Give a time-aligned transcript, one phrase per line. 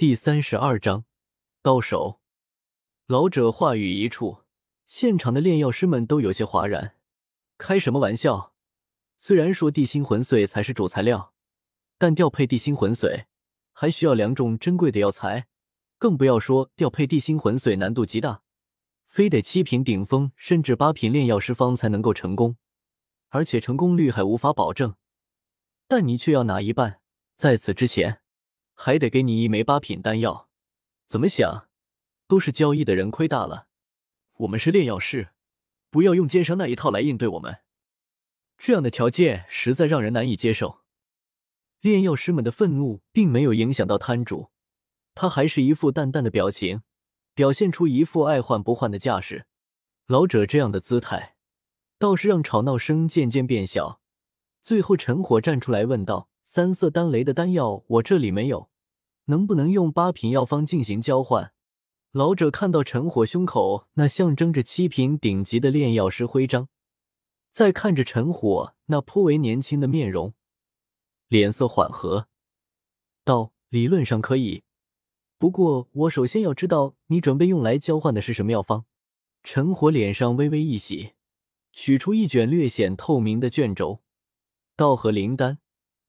[0.00, 1.04] 第三十二章，
[1.60, 2.22] 到手。
[3.06, 4.38] 老者话语一出，
[4.86, 6.96] 现场的炼药师们都有些哗然。
[7.58, 8.54] 开什么玩笑！
[9.18, 11.34] 虽然说地心魂髓才是主材料，
[11.98, 13.26] 但调配地心魂髓
[13.72, 15.48] 还需要两种珍贵的药材，
[15.98, 18.40] 更不要说调配地心魂髓难度极大，
[19.06, 22.56] 非得七品顶峰甚至八品炼药师方才能够成功，
[23.28, 24.94] 而且成功率还无法保证。
[25.86, 27.02] 但你却要拿一半，
[27.36, 28.22] 在此之前，
[28.82, 30.48] 还得给你一枚八品丹药，
[31.04, 31.68] 怎么想，
[32.26, 33.66] 都是交易的人亏大了。
[34.38, 35.32] 我们是炼药师。
[35.90, 37.58] 不要用奸商那一套来应对我们，
[38.56, 40.80] 这样的条件实在让人难以接受。
[41.82, 44.48] 炼药师们的愤怒并没有影响到摊主，
[45.14, 46.80] 他还是一副淡淡的表情，
[47.34, 49.44] 表现出一副爱换不换的架势。
[50.06, 51.36] 老者这样的姿态，
[51.98, 54.00] 倒是让吵闹声渐渐变小。
[54.62, 58.70] 最后，陈火站出来问道：“三色丹雷的丹药我这里没有，
[59.30, 61.52] 能不能用八品药方进行交换？”
[62.12, 66.68] 老者看到陈火胸口那象征着七品顶级的炼药师徽章，
[67.52, 70.34] 再看着陈火那颇为年轻的面容，
[71.28, 72.26] 脸色缓和，
[73.24, 74.64] 道：“理论上可以，
[75.38, 78.84] 不过我首先要知道你准备用来交换的是什么药方。”
[79.44, 81.12] 陈火脸上微微一喜，
[81.72, 84.00] 取出一卷略显透明的卷轴，
[84.76, 85.58] 道：“和灵丹，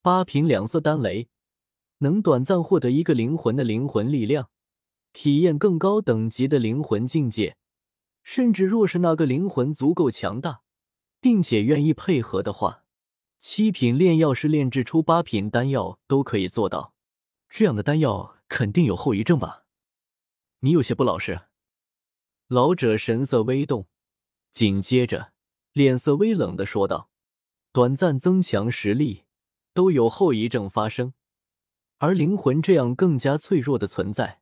[0.01, 1.29] 八品两色丹雷，
[2.01, 4.49] 能短暂获得一个灵魂的灵魂力量。”
[5.13, 7.57] 体验更高等级的灵魂境界，
[8.23, 10.61] 甚至若是那个灵魂足够强大，
[11.19, 12.85] 并且愿意配合的话，
[13.39, 16.93] 七品炼药师炼制出八品丹药都可以做到。
[17.49, 19.65] 这样的丹药肯定有后遗症吧？
[20.61, 21.41] 你有些不老实。
[22.47, 23.87] 老者神色微动，
[24.49, 25.33] 紧接着
[25.73, 27.09] 脸色微冷的说道
[27.73, 29.25] ：“短暂增强实力
[29.73, 31.13] 都有后遗症发生，
[32.03, 34.41] 而灵魂这样更加脆弱的存在。”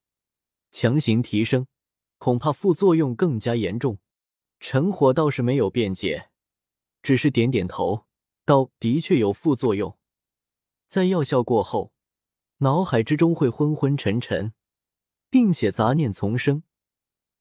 [0.72, 1.68] 强行提升，
[2.18, 4.00] 恐怕副作用更加严重。
[4.62, 6.30] 陈火倒是没有辩解，
[7.04, 8.06] 只是点点头，
[8.46, 9.98] 道：“的确有副作用，
[10.88, 11.92] 在药效过后，
[12.60, 14.54] 脑海之中会昏昏沉沉，
[15.30, 16.64] 并且杂念丛生，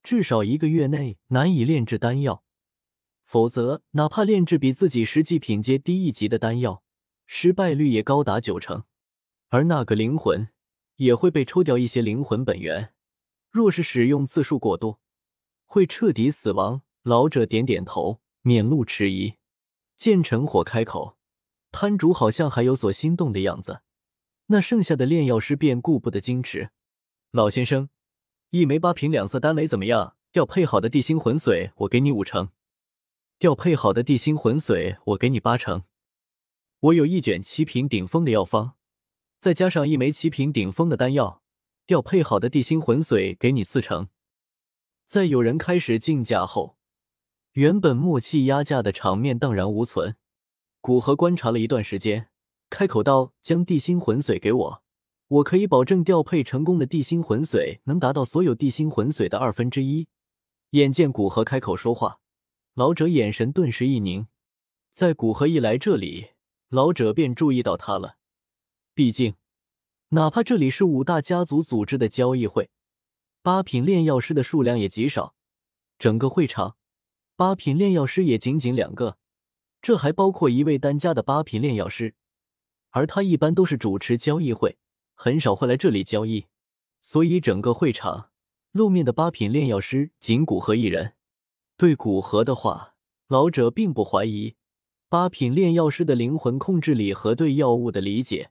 [0.03, 2.43] 至少一个月内难以炼制丹药。
[3.25, 6.83] 否则，哪怕炼制比自己实际品阶低一级的丹药，
[7.27, 8.85] 失败率也高达九成。
[9.49, 10.49] 而那个灵魂
[10.97, 12.93] 也会被抽掉一些灵魂本源。”
[13.51, 15.01] 若是使用次数过多，
[15.65, 16.83] 会彻底死亡。
[17.03, 19.35] 老者点点头，面露迟疑。
[19.97, 21.17] 见陈火开口，
[21.73, 23.81] 摊主好像还有所心动的样子，
[24.49, 26.71] 那剩下的炼药师便顾不得矜持。
[27.31, 27.89] 老先生，
[28.51, 30.17] 一枚八品两色丹雷怎么样？
[30.31, 32.49] 调配好的地心魂髓，我给你五成；
[33.39, 35.85] 调配好的地心魂髓，我给你八成。
[36.81, 38.75] 我有一卷七品顶峰的药方，
[39.39, 41.43] 再加上一枚七品顶峰的丹药。
[41.87, 44.09] 调配好的地心魂髓给你四成。
[45.07, 46.77] 在有人开始竞价后，
[47.53, 50.17] 原本默契压价的场面荡然无存。
[50.83, 52.29] 古河观察了一段时间，
[52.69, 54.83] 开口道：“将地心魂髓给我，
[55.29, 60.09] 我可以保证调配成功的地心魂髓能达到所有地心魂髓的二分之一。”
[60.73, 62.21] 眼见古河开口说话，
[62.75, 64.27] 老者眼神顿时一凝。
[64.93, 66.33] 在古河一来这里，
[66.69, 68.18] 老者便注意到他了。
[68.99, 69.37] 毕竟。
[70.09, 72.69] 哪怕这里是五大家族组织的交易会，
[73.43, 75.37] 八品炼药师的数量也极少。
[76.01, 76.77] 整个会场，
[77.37, 79.17] 八品炼药师也仅仅两个，
[79.81, 82.17] 这还包括一位单家的八品炼药师。
[82.91, 84.79] 而他一般都是主持交易会，
[85.15, 86.47] 很少会来这里交易，
[87.01, 88.31] 所以整个会场
[88.73, 91.15] 露面的八品炼药师仅古河一人。
[91.77, 92.97] 对古河的话，
[93.29, 94.57] 老者并不怀疑
[95.09, 98.51] 八品炼药师的灵魂控制力和对药物的理解。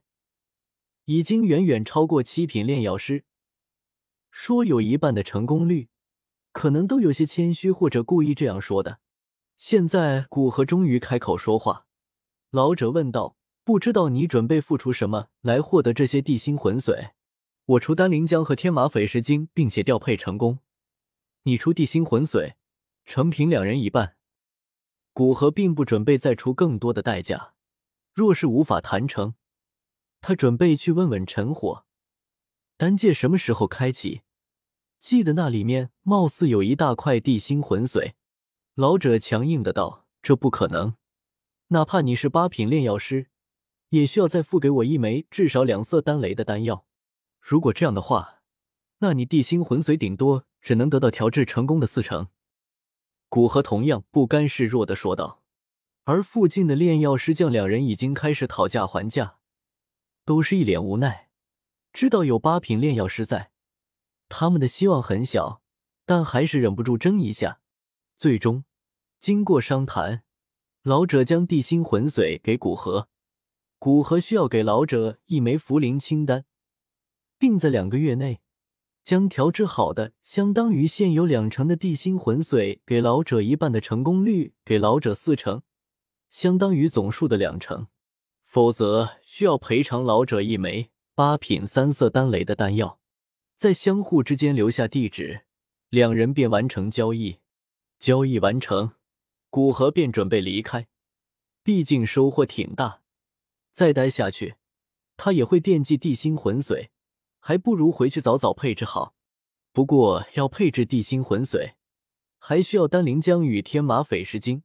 [1.08, 3.24] 已经远远超过七品炼药师，
[4.30, 5.88] 说有一半的成功率，
[6.52, 9.00] 可能都有些谦虚或者故意这样说的。
[9.56, 11.86] 现在古河终于开口说话，
[12.50, 17.12] 老者问道：“不知道你准备付出什么来获得这些地心魂髓？
[17.64, 20.58] 我出丹灵浆和天马斐石晶，并且调配成功，
[21.44, 22.56] 你出地心魂髓，
[23.06, 24.16] 成平两人一半。”
[25.14, 27.54] 古河并不准备再出更多的代价，
[28.12, 29.32] 若是无法谈成。
[30.20, 31.84] 他准备去问问陈火，
[32.76, 34.22] 丹界什么时候开启？
[34.98, 38.14] 记得那里面貌似有一大块地心魂髓。
[38.74, 40.94] 老者强硬的道：“这不可能，
[41.68, 43.28] 哪怕你是八品炼药师，
[43.90, 46.84] 也需要再付给我一枚至少两色丹雷的丹药。
[47.40, 48.42] 如果这样的话，
[48.98, 52.28] 那你地心魂髓顶多只能得到调制成功的四成。”
[53.28, 55.42] 古河同样不甘示弱的说道。
[56.04, 59.37] 而附近的炼药师将两人已经开始讨价还价。
[60.28, 61.30] 都是一脸无奈，
[61.90, 63.50] 知道有八品炼药师在，
[64.28, 65.62] 他们的希望很小，
[66.04, 67.62] 但还是忍不住争一下。
[68.18, 68.64] 最终，
[69.18, 70.24] 经过商谈，
[70.82, 73.08] 老者将地心魂髓给古河，
[73.78, 76.44] 古河需要给老者一枚茯苓清丹，
[77.38, 78.42] 并在两个月内
[79.02, 85.62] 将调制好的相当于现有两成的地心魂髓给老者一半的成功率给老者四成，
[86.28, 87.86] 相当于总数的两成，
[88.48, 90.90] 否则需要赔偿老者一枚。
[91.14, 93.00] 八品三色丹雷的丹药，
[93.56, 95.40] 在相互之间留下地址，
[95.88, 97.40] 两人便完成交易。
[97.98, 98.92] 交易完成，
[99.50, 100.86] 古河便准备离开。
[101.64, 103.02] 毕竟收获挺大，
[103.72, 104.54] 再待下去，
[105.16, 106.90] 他也会惦记地心魂髓，
[107.40, 109.16] 还不如回去早早配置好。
[109.72, 111.72] 不过要配置地心魂髓，
[112.38, 114.62] 还需要丹灵浆与天马斐石精。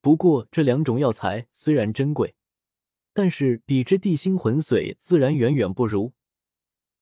[0.00, 2.34] 不过这两种药材虽然珍贵。
[3.14, 6.12] 但是比之地心魂髓，自然远远不如。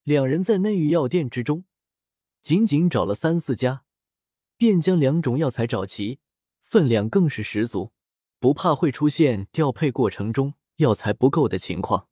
[0.03, 1.65] 两人在内域药店之中，
[2.43, 3.85] 仅仅找了三四家，
[4.57, 6.19] 便将两种药材找齐，
[6.63, 7.93] 分量更是十足，
[8.39, 12.09] 不怕会出现调配过程中药材不够的情况。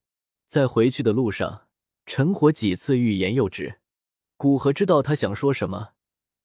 [0.47, 1.67] 在回去的路上，
[2.07, 3.81] 陈火几次欲言又止。
[4.37, 5.95] 古河知道他想说什么，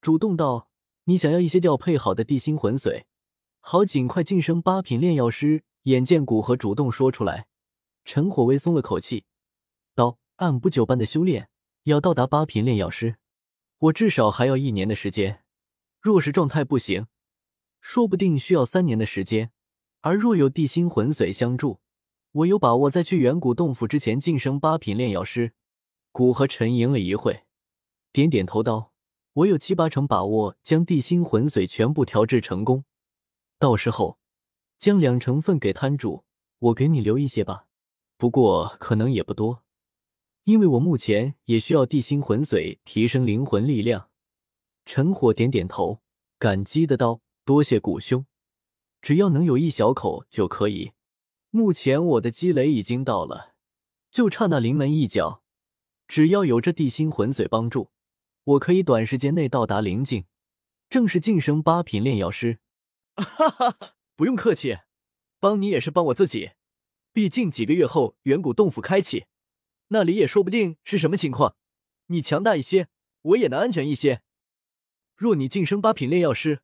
[0.02, 0.70] 主动道
[1.06, 3.04] ：“你想要一些调配好的地心魂髓，
[3.60, 7.48] 好尽快晋升八品炼药师。”眼见古河主动说出来，
[8.06, 9.26] 陈火微松了口气，
[9.94, 11.50] 道：“按部就班的修炼，
[11.84, 13.18] 要到达八品炼药师，
[13.80, 15.44] 我至少还要一年的时间。
[16.00, 17.08] 若是状态不行，
[17.82, 19.52] 说不定需要三年的时间。
[20.00, 21.82] 而若有地心魂髓相助，
[22.32, 25.52] 我有把握在去远古洞府之前晋升八品炼药师。”
[26.14, 27.44] 古河沉吟了一会，
[28.14, 28.94] 点点头道
[29.34, 32.86] ：“我有七八成把握将地心魂髓全部调制成功，
[33.60, 34.18] 到时候。”
[34.84, 36.26] 将两成分给摊主，
[36.60, 37.68] 我给你留一些吧，
[38.18, 39.64] 不过可能也不多，
[40.44, 44.10] 因为我目前也需要地心魂髓提升灵魂力量。
[44.84, 46.02] 陈火点点头，
[46.38, 48.26] 感激的道：“多谢古兄，
[49.02, 50.92] 只要能有一小口就可以。
[51.50, 53.54] 目前我的积累已经到了，
[54.12, 55.44] 就差那临门一脚。
[56.10, 57.92] 只要有这地心魂髓帮助，
[58.44, 60.26] 我可以短时间内到达灵境，
[60.90, 62.60] 正式晋升八品炼药师。”
[63.16, 63.94] 哈哈哈。
[64.15, 64.80] 不用客气，
[65.39, 66.51] 帮你也是帮我自己。
[67.12, 69.25] 毕竟几个月后远古洞府开启，
[69.89, 71.56] 那里也说不定是什么情况。
[72.07, 72.89] 你强大一些，
[73.21, 74.21] 我也能安全一些。
[75.15, 76.62] 若你晋升八品炼药师，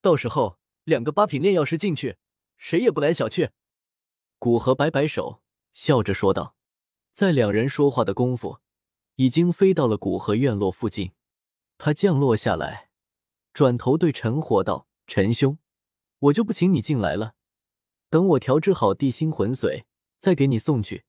[0.00, 2.16] 到时候两个八品炼药师进去，
[2.56, 3.50] 谁也不敢小觑。
[4.38, 5.42] 古河摆摆手，
[5.72, 6.56] 笑着说道。
[7.12, 8.60] 在两人说话的功夫，
[9.16, 11.12] 已经飞到了古河院落附近。
[11.76, 12.90] 他降落下来，
[13.52, 15.58] 转头对陈火道：“陈兄。”
[16.20, 17.34] 我就不请你进来了，
[18.10, 19.84] 等我调制好地心魂髓，
[20.18, 21.04] 再给你送去。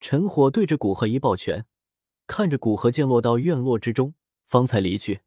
[0.00, 1.66] 陈火对着古河一抱拳，
[2.26, 4.14] 看着古河降落到院落之中，
[4.46, 5.22] 方才离去。